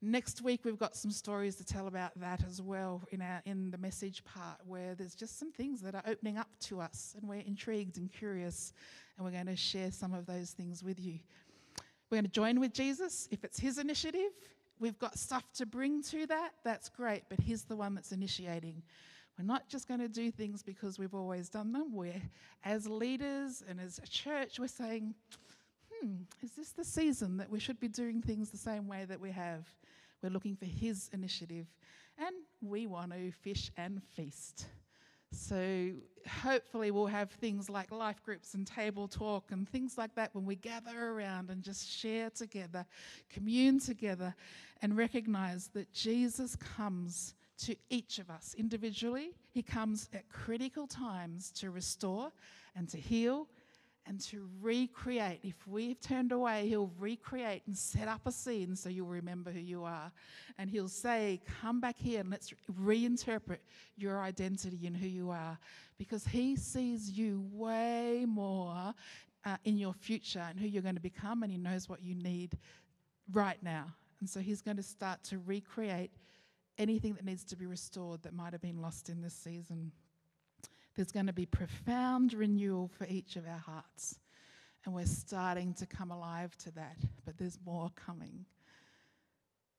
[0.00, 3.72] next week, we've got some stories to tell about that as well in, our, in
[3.72, 7.28] the message part, where there's just some things that are opening up to us, and
[7.28, 8.72] we're intrigued and curious.
[9.18, 11.18] And we're going to share some of those things with you.
[12.12, 13.26] We're going to join with Jesus.
[13.30, 14.32] If it's his initiative,
[14.78, 18.82] we've got stuff to bring to that, that's great, but he's the one that's initiating.
[19.38, 21.86] We're not just going to do things because we've always done them.
[21.90, 22.20] We're,
[22.64, 25.14] as leaders and as a church, we're saying,
[25.90, 29.18] hmm, is this the season that we should be doing things the same way that
[29.18, 29.66] we have?
[30.22, 31.64] We're looking for his initiative.
[32.18, 34.66] And we want to fish and feast.
[35.32, 35.92] So
[36.42, 40.44] hopefully we'll have things like life groups and table talk and things like that when
[40.44, 42.86] we gather around and just share together,
[43.30, 44.34] commune together,
[44.82, 49.32] and recognize that Jesus comes to each of us individually.
[49.50, 52.30] He comes at critical times to restore
[52.76, 53.48] and to heal
[54.06, 55.40] and to recreate.
[55.42, 59.60] If we've turned away, He'll recreate and set up a scene so you'll remember who
[59.60, 60.10] you are.
[60.58, 63.58] And He'll say, Come back here and let's reinterpret
[63.96, 65.58] your identity and who you are.
[65.98, 68.94] Because He sees you way more
[69.44, 72.14] uh, in your future and who you're going to become, and He knows what you
[72.14, 72.58] need
[73.32, 73.86] right now.
[74.20, 76.10] And so He's going to start to recreate
[76.78, 79.92] anything that needs to be restored that might have been lost in this season.
[80.94, 84.18] There's going to be profound renewal for each of our hearts.
[84.84, 88.44] And we're starting to come alive to that, but there's more coming.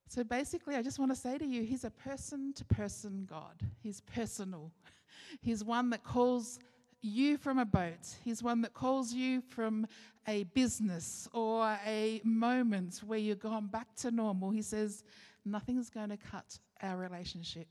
[0.08, 3.62] So basically, I just want to say to you, He's a person to person God.
[3.82, 4.72] He's personal.
[5.42, 6.60] He's one that calls
[7.02, 8.16] you from a boat.
[8.24, 9.88] He's one that calls you from
[10.28, 14.52] a business or a moment where you've gone back to normal.
[14.52, 15.04] He says,
[15.46, 17.68] Nothing's going to cut our relationship.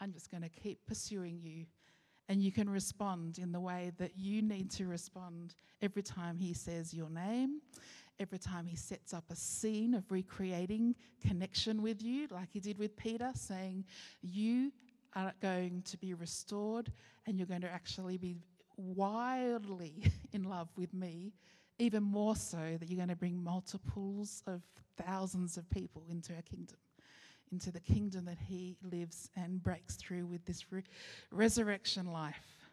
[0.00, 1.64] I'm just going to keep pursuing you
[2.28, 6.54] and you can respond in the way that you need to respond every time He
[6.54, 7.60] says your name,
[8.18, 10.94] every time He sets up a scene of recreating
[11.26, 13.84] connection with you, like He did with Peter, saying,
[14.22, 14.72] You
[15.14, 16.90] are going to be restored
[17.26, 18.36] and you're going to actually be
[18.76, 21.32] wildly in love with me,
[21.78, 24.62] even more so that you're going to bring multiples of
[24.96, 26.78] thousands of people into our kingdom
[27.54, 30.82] into the kingdom that he lives and breaks through with this re-
[31.30, 32.66] resurrection life.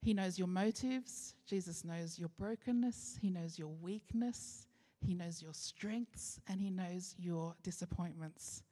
[0.00, 1.34] He knows your motives.
[1.44, 3.18] Jesus knows your brokenness.
[3.20, 4.68] He knows your weakness.
[5.04, 8.62] He knows your strengths and he knows your disappointments.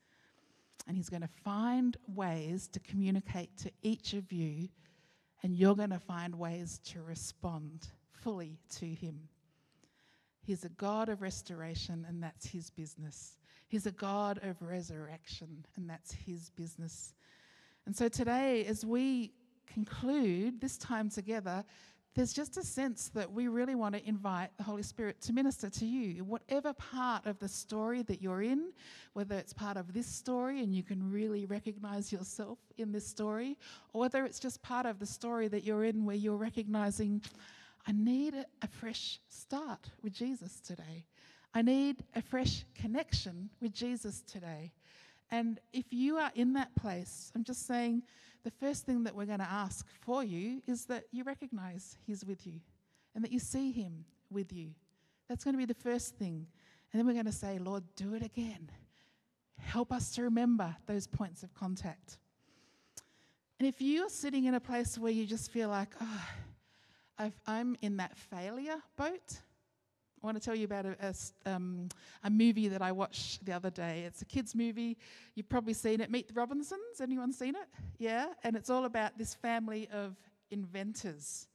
[0.87, 4.68] And he's going to find ways to communicate to each of you,
[5.42, 9.18] and you're going to find ways to respond fully to him.
[10.40, 13.38] He's a God of restoration, and that's his business.
[13.68, 17.14] He's a God of resurrection, and that's his business.
[17.87, 19.33] And so today, as we
[19.66, 21.64] conclude this time together,
[22.14, 25.70] there's just a sense that we really want to invite the Holy Spirit to minister
[25.70, 26.24] to you.
[26.24, 28.72] Whatever part of the story that you're in,
[29.12, 33.57] whether it's part of this story and you can really recognize yourself in this story,
[33.92, 37.22] or whether it's just part of the story that you're in where you're recognizing,
[37.87, 41.04] I need a fresh start with Jesus today.
[41.54, 44.72] I need a fresh connection with Jesus today.
[45.30, 48.02] And if you are in that place, I'm just saying,
[48.44, 52.24] the first thing that we're going to ask for you is that you recognize He's
[52.24, 52.61] with you
[53.14, 54.70] and that you see Him with you.
[55.28, 56.46] That's going to be the first thing.
[56.92, 58.70] And then we're going to say, Lord, do it again.
[59.58, 62.18] Help us to remember those points of contact.
[63.58, 66.30] And if you're sitting in a place where you just feel like, ah,
[67.18, 69.40] oh, i am in that failure boat,
[70.22, 70.96] I want to tell you about a,
[71.46, 71.88] a, um,
[72.24, 74.02] a, movie that I watched the other day.
[74.04, 74.96] It's a kids' movie.
[75.37, 76.11] You've probably seen it.
[76.11, 77.00] Meet the Robinsons.
[77.00, 77.68] Anyone seen it?
[77.98, 78.26] Yeah.
[78.42, 80.16] And it's all about this family of
[80.50, 81.46] inventors.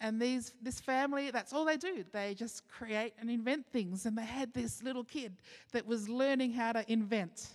[0.00, 2.04] And these, this family, that's all they do.
[2.12, 4.06] They just create and invent things.
[4.06, 5.34] And they had this little kid
[5.72, 7.48] that was learning how to invent,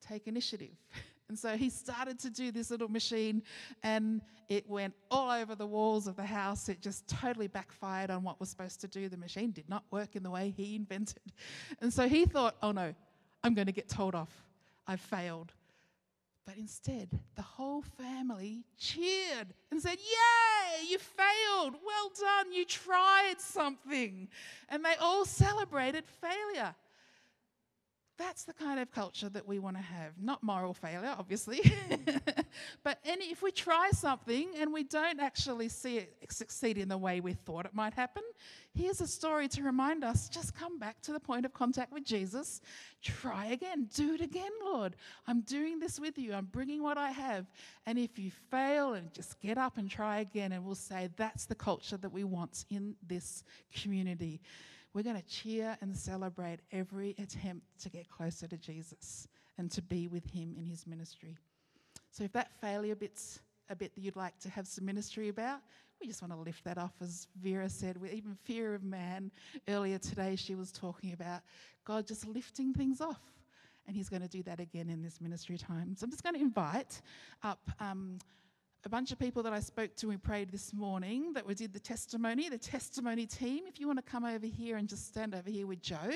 [0.00, 0.74] take initiative.
[1.30, 3.44] And so he started to do this little machine,
[3.84, 6.68] and it went all over the walls of the house.
[6.68, 9.08] It just totally backfired on what was supposed to do.
[9.08, 11.22] The machine did not work in the way he invented.
[11.80, 12.92] And so he thought, oh no,
[13.44, 14.42] I'm going to get told off.
[14.88, 15.52] I've failed.
[16.44, 21.76] But instead, the whole family cheered and said, Yay, you failed.
[21.86, 22.52] Well done.
[22.52, 24.26] You tried something.
[24.68, 26.74] And they all celebrated failure.
[28.20, 30.12] That's the kind of culture that we want to have.
[30.20, 31.62] Not moral failure, obviously,
[32.84, 36.98] but any, if we try something and we don't actually see it succeed in the
[36.98, 38.22] way we thought it might happen,
[38.74, 42.04] here's a story to remind us just come back to the point of contact with
[42.04, 42.60] Jesus.
[43.02, 43.88] Try again.
[43.94, 44.96] Do it again, Lord.
[45.26, 46.34] I'm doing this with you.
[46.34, 47.46] I'm bringing what I have.
[47.86, 51.46] And if you fail, and just get up and try again, and we'll say that's
[51.46, 54.42] the culture that we want in this community.
[54.92, 59.82] We're going to cheer and celebrate every attempt to get closer to Jesus and to
[59.82, 61.36] be with Him in His ministry.
[62.10, 65.60] So, if that failure bit's a bit that you'd like to have some ministry about,
[66.00, 69.30] we just want to lift that off, as Vera said, with even fear of man.
[69.68, 71.42] Earlier today, she was talking about
[71.84, 73.20] God just lifting things off.
[73.86, 75.94] And He's going to do that again in this ministry time.
[75.96, 77.00] So I'm just going to invite
[77.42, 78.18] up um,
[78.84, 81.72] a bunch of people that I spoke to we prayed this morning that we did
[81.72, 83.64] the testimony, the testimony team.
[83.66, 86.12] If you want to come over here and just stand over here with Joe,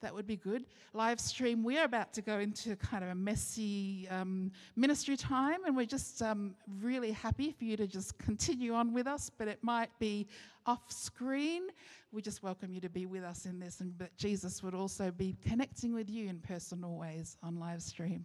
[0.00, 0.64] that would be good.
[0.94, 5.76] Live stream, we're about to go into kind of a messy um, ministry time, and
[5.76, 9.60] we're just um, really happy for you to just continue on with us, but it
[9.62, 10.26] might be
[10.66, 11.68] off screen.
[12.10, 15.12] We just welcome you to be with us in this, and that Jesus would also
[15.12, 18.24] be connecting with you in personal ways on live stream.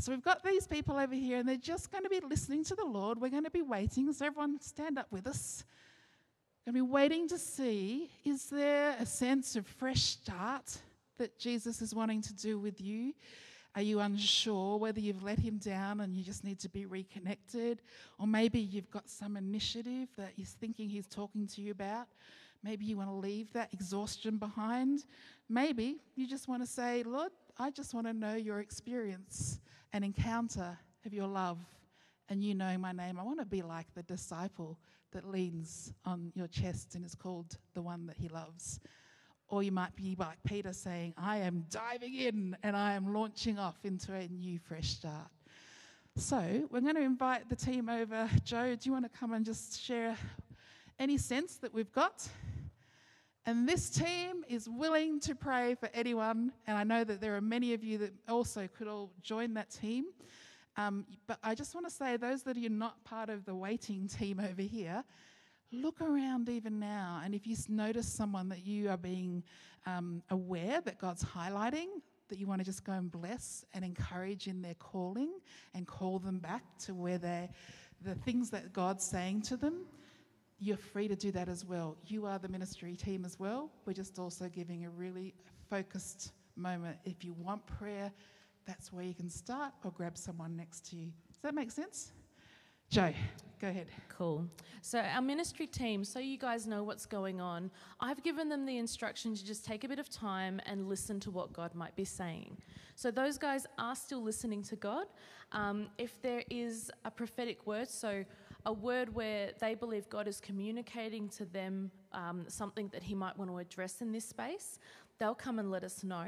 [0.00, 2.74] So we've got these people over here, and they're just going to be listening to
[2.74, 3.20] the Lord.
[3.20, 4.10] We're going to be waiting.
[4.14, 5.62] So everyone, stand up with us.
[6.64, 10.78] Going to be waiting to see is there a sense of fresh start
[11.18, 13.12] that Jesus is wanting to do with you?
[13.76, 17.82] Are you unsure whether you've let him down and you just need to be reconnected?
[18.18, 22.06] Or maybe you've got some initiative that he's thinking he's talking to you about.
[22.62, 25.04] Maybe you want to leave that exhaustion behind.
[25.48, 29.60] Maybe you just want to say, Lord, I just want to know your experience
[29.92, 31.58] an encounter of your love
[32.28, 33.18] and you knowing my name.
[33.18, 34.78] I want to be like the disciple
[35.12, 38.80] that leans on your chest and is called the one that he loves.
[39.48, 43.58] Or you might be like Peter saying, I am diving in and I am launching
[43.58, 45.28] off into a new, fresh start.
[46.16, 48.28] So we're going to invite the team over.
[48.44, 50.16] Joe, do you want to come and just share
[51.00, 52.28] any sense that we've got?
[53.46, 56.52] And this team is willing to pray for anyone.
[56.66, 59.70] And I know that there are many of you that also could all join that
[59.70, 60.04] team.
[60.76, 64.08] Um, but I just want to say, those that are not part of the waiting
[64.08, 65.02] team over here,
[65.72, 67.22] look around even now.
[67.24, 69.42] And if you notice someone that you are being
[69.86, 71.88] um, aware that God's highlighting,
[72.28, 75.32] that you want to just go and bless and encourage in their calling
[75.74, 77.48] and call them back to where they're,
[78.02, 79.86] the things that God's saying to them
[80.60, 81.96] you're free to do that as well.
[82.06, 83.70] You are the ministry team as well.
[83.86, 85.34] We're just also giving a really
[85.70, 86.98] focused moment.
[87.04, 88.12] If you want prayer,
[88.66, 91.06] that's where you can start or grab someone next to you.
[91.32, 92.12] Does that make sense?
[92.90, 93.12] Joe,
[93.60, 93.86] go ahead.
[94.08, 94.46] Cool.
[94.82, 98.78] So, our ministry team, so you guys know what's going on, I've given them the
[98.78, 102.04] instruction to just take a bit of time and listen to what God might be
[102.04, 102.58] saying.
[102.96, 105.06] So, those guys are still listening to God.
[105.52, 108.24] Um, if there is a prophetic word, so
[108.66, 113.36] a word where they believe God is communicating to them um, something that He might
[113.38, 114.78] want to address in this space,
[115.18, 116.26] they'll come and let us know.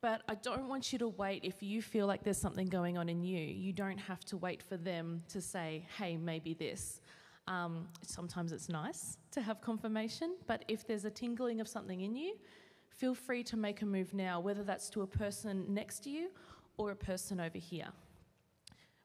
[0.00, 3.08] But I don't want you to wait if you feel like there's something going on
[3.08, 3.40] in you.
[3.40, 7.00] You don't have to wait for them to say, hey, maybe this.
[7.48, 12.14] Um, sometimes it's nice to have confirmation, but if there's a tingling of something in
[12.14, 12.36] you,
[12.90, 16.28] feel free to make a move now, whether that's to a person next to you
[16.76, 17.88] or a person over here.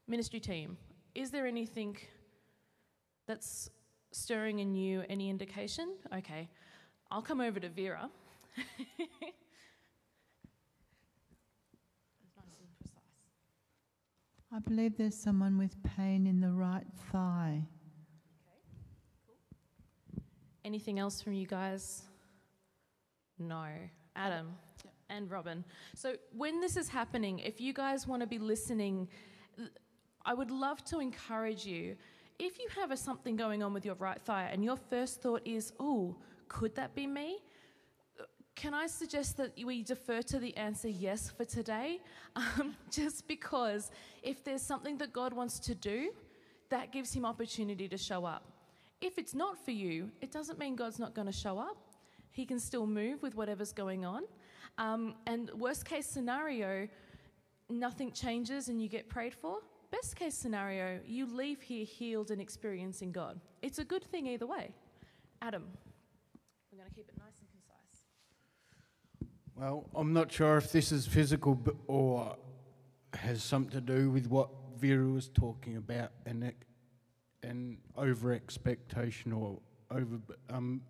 [0.08, 0.78] Ministry team,
[1.16, 1.98] is there anything
[3.28, 3.70] that's
[4.12, 5.04] stirring in you?
[5.10, 5.96] Any indication?
[6.16, 6.50] Okay,
[7.12, 8.10] I'll come over to Vera.
[14.56, 17.64] I believe there's someone with pain in the right thigh.
[18.46, 20.22] Okay.
[20.64, 22.04] Anything else from you guys?
[23.40, 23.66] No.
[24.16, 24.50] Adam
[25.10, 25.64] and Robin.
[25.96, 29.08] So, when this is happening, if you guys want to be listening,
[30.24, 31.96] I would love to encourage you.
[32.40, 35.42] If you have a, something going on with your right thigh and your first thought
[35.46, 36.16] is, oh,
[36.48, 37.40] could that be me?
[38.56, 42.00] Can I suggest that we defer to the answer yes for today?
[42.36, 43.92] Um, just because
[44.24, 46.10] if there's something that God wants to do,
[46.70, 48.44] that gives him opportunity to show up.
[49.02, 51.78] If it's not for you, it doesn't mean God's not going to show up.
[52.32, 54.24] He can still move with whatever's going on.
[54.80, 56.88] Um, and worst case scenario,
[57.70, 59.60] nothing changes and you get prayed for.
[59.94, 63.40] Best case scenario, you leave here healed and experiencing God.
[63.62, 64.74] It's a good thing either way.
[65.40, 65.66] Adam,
[66.72, 68.02] we're going to keep it nice and concise.
[69.56, 72.36] Well, I'm not sure if this is physical or
[73.14, 76.52] has something to do with what Vera was talking about and
[77.44, 79.60] and over expectation or
[79.92, 80.18] over.
[80.50, 80.82] Um,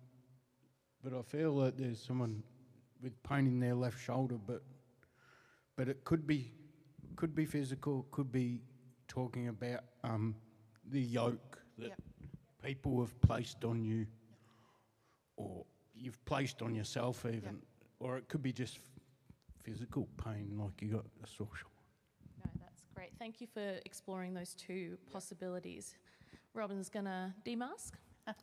[1.02, 2.42] but I feel that there's someone
[3.02, 4.62] with pain in their left shoulder, but
[5.76, 6.54] but it could be
[7.16, 8.62] could be physical, could be
[9.08, 10.34] talking about um,
[10.90, 12.02] the yoke that Yep.
[12.62, 14.06] people have placed on you,
[15.36, 17.62] or you've placed on yourself even,
[18.00, 18.78] or it could be just
[19.62, 21.74] physical pain, like you got a sore shoulder.
[22.44, 23.12] No, that's great.
[23.18, 25.94] Thank you for exploring those two possibilities.
[26.52, 27.92] Robin's going to demask.
[28.26, 28.36] it's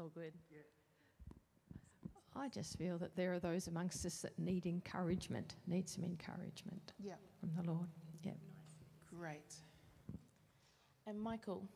[0.00, 0.32] all good.
[2.38, 6.92] I just feel that there are those amongst us that need encouragement, need some encouragement
[7.02, 7.14] Yeah.
[7.40, 7.88] from the Lord.
[8.22, 8.32] Yeah.
[9.08, 9.54] Great.
[11.06, 11.66] And Michael,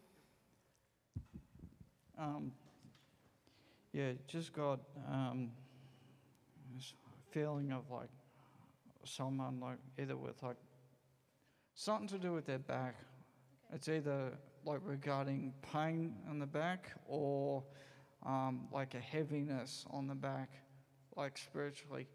[2.19, 2.53] Um,
[3.93, 4.81] yeah, just got
[5.11, 5.51] um,
[6.75, 6.93] this
[7.31, 8.11] feeling of like
[9.05, 10.59] someone like either with like
[11.75, 12.97] something to do with their back.
[13.73, 14.33] It's either
[14.67, 17.65] like regarding pain on the back or
[18.25, 20.51] um, like a heaviness on the back,
[21.17, 22.07] like spiritually.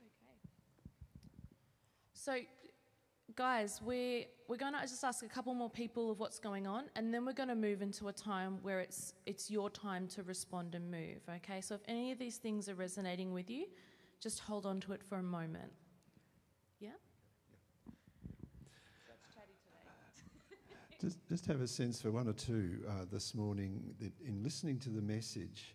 [0.00, 0.48] Okay.
[2.14, 2.36] So,
[3.34, 6.84] guys, we're, we're going to just ask a couple more people of what's going on,
[6.96, 10.22] and then we're going to move into a time where it's, it's your time to
[10.22, 11.60] respond and move, okay?
[11.60, 13.66] So, if any of these things are resonating with you,
[14.20, 15.72] just hold on to it for a moment.
[21.00, 24.78] Just, just have a sense for one or two uh, this morning that in listening
[24.80, 25.74] to the message,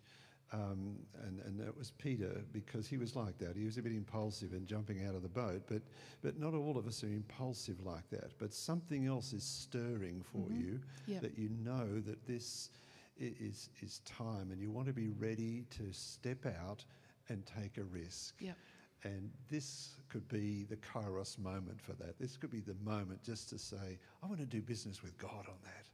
[0.52, 3.56] um, and, and that was Peter because he was like that.
[3.56, 5.82] He was a bit impulsive and jumping out of the boat, but,
[6.22, 8.32] but not all of us are impulsive like that.
[8.38, 10.60] But something else is stirring for Mhm.
[10.60, 11.22] you Yep.
[11.22, 12.70] that you know that this
[13.16, 16.84] is, is time and you want to be ready to step out
[17.28, 18.34] and take a risk.
[18.40, 18.56] Yep.
[19.04, 22.18] And this could be the kairos moment for that.
[22.18, 25.46] This could be the moment just to say, I want to do business with God
[25.48, 25.86] on that.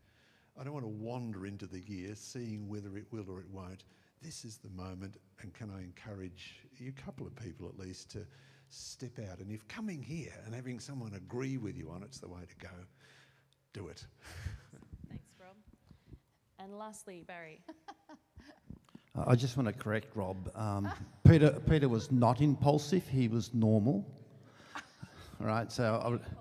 [0.61, 3.85] I don't want to wander into the year seeing whether it will or it won't.
[4.21, 8.11] This is the moment, and can I encourage you, a couple of people at least,
[8.13, 8.27] to
[8.69, 9.39] step out?
[9.39, 12.67] And if coming here and having someone agree with you on it's the way to
[12.67, 12.75] go,
[13.73, 14.05] do it.
[15.09, 15.57] Thanks, Rob.
[16.59, 17.61] And lastly, Barry.
[19.27, 20.51] I just want to correct Rob.
[20.55, 20.91] Um,
[21.27, 24.07] Peter, Peter was not impulsive; he was normal.
[25.41, 25.71] Right.
[25.71, 26.39] So, I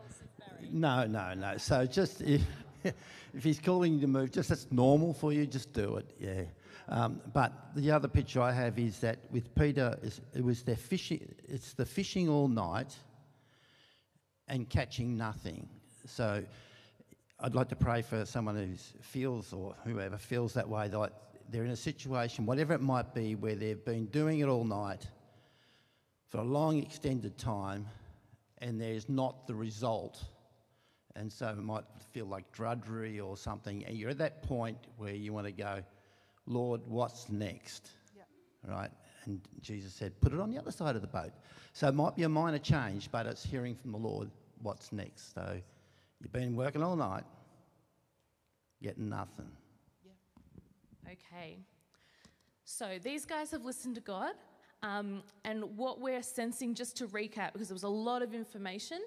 [0.71, 1.57] no, no, no.
[1.57, 2.41] So just if,
[2.83, 5.45] if he's calling you to move, just that's normal for you.
[5.45, 6.05] Just do it.
[6.19, 6.43] Yeah.
[6.89, 9.97] Um, but the other picture I have is that with Peter,
[10.33, 11.33] it was their fishing.
[11.47, 12.95] It's the fishing all night
[14.47, 15.67] and catching nothing.
[16.05, 16.43] So
[17.39, 21.11] I'd like to pray for someone who feels or whoever feels that way, that
[21.49, 25.07] they're in a situation, whatever it might be, where they've been doing it all night
[26.27, 27.85] for a long extended time
[28.59, 30.23] and there's not the result.
[31.15, 33.83] And so it might feel like drudgery or something.
[33.85, 35.83] And you're at that point where you want to go,
[36.45, 37.89] Lord, what's next?
[38.15, 38.27] Yep.
[38.67, 38.91] Right?
[39.25, 41.31] And Jesus said, put it on the other side of the boat.
[41.73, 44.29] So it might be a minor change, but it's hearing from the Lord
[44.61, 45.33] what's next.
[45.33, 45.59] So
[46.19, 47.23] you've been working all night,
[48.81, 49.49] getting nothing.
[51.11, 51.59] Okay.
[52.65, 54.33] So these guys have listened to God.
[54.83, 58.99] Um, and what we're sensing, just to recap, because there was a lot of information,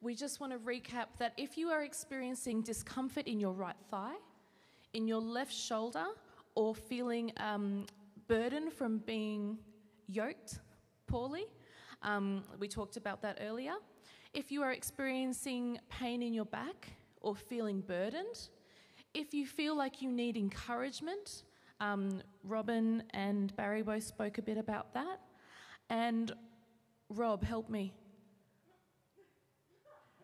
[0.00, 4.16] we just want to recap that if you are experiencing discomfort in your right thigh,
[4.94, 6.06] in your left shoulder,
[6.54, 7.86] or feeling um,
[8.26, 9.58] burden from being
[10.08, 10.58] yoked
[11.06, 11.44] poorly,
[12.02, 13.74] um, we talked about that earlier.
[14.34, 16.88] If you are experiencing pain in your back
[17.20, 18.48] or feeling burdened,
[19.14, 21.42] if you feel like you need encouragement,
[21.80, 25.20] um, Robin and Barry both spoke a bit about that.
[25.90, 26.32] And
[27.08, 27.92] Rob, help me.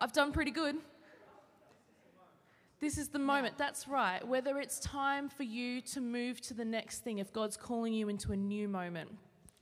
[0.01, 0.77] I've done pretty good.
[2.79, 4.25] This is the moment, that's right.
[4.25, 8.07] Whether it's time for you to move to the next thing, if God's calling you
[8.07, 9.09] into a new moment.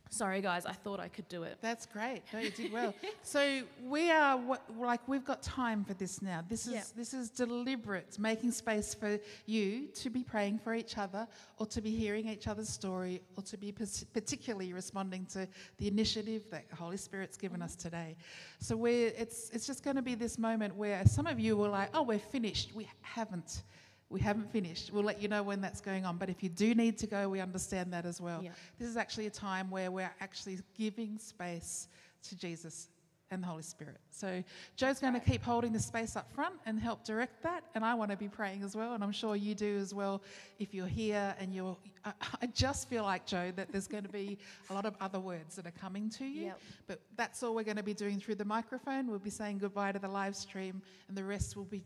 [0.09, 1.57] Sorry, guys, I thought I could do it.
[1.61, 2.21] That's great.
[2.33, 2.93] No, you did well.
[3.23, 4.39] so we are
[4.77, 6.43] like we've got time for this now.
[6.47, 6.83] This is Yeah.
[6.95, 11.27] this is deliberate, making space for you to be praying for each other,
[11.57, 15.47] or to be hearing each other's story, or to be particularly responding to
[15.77, 18.15] the initiative that Holy Spirit's given us today.
[18.59, 21.69] So we're it's it's just going to be this moment where some of you were
[21.69, 23.63] like, "Oh, we're finished." We haven't.
[24.09, 24.93] We haven't finished.
[24.93, 26.17] We'll let you know when that's going on.
[26.17, 28.41] But if you do need to go, we understand that as well.
[28.41, 28.51] Yeah.
[28.79, 31.89] This is actually a time where we're actually giving space
[32.29, 32.87] to Jesus
[33.29, 33.97] and the Holy Spirit.
[34.09, 34.41] So
[34.77, 37.65] Joe's going to keep holding the space up front and help direct that.
[37.75, 38.93] And I want to be praying as well.
[38.93, 40.21] And I'm sure you do as well
[40.59, 41.75] if you're here and you're.
[42.05, 44.37] I, I just feel like, Joe, that there's going to be
[44.69, 46.45] a lot of other words that are coming to you.
[46.45, 46.61] Yep.
[46.87, 49.07] But that's all we're going to be doing through the microphone.
[49.07, 51.83] We'll be saying goodbye to the live stream, and the rest will be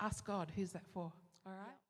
[0.00, 1.12] ask God, who's that for?
[1.46, 1.89] All right?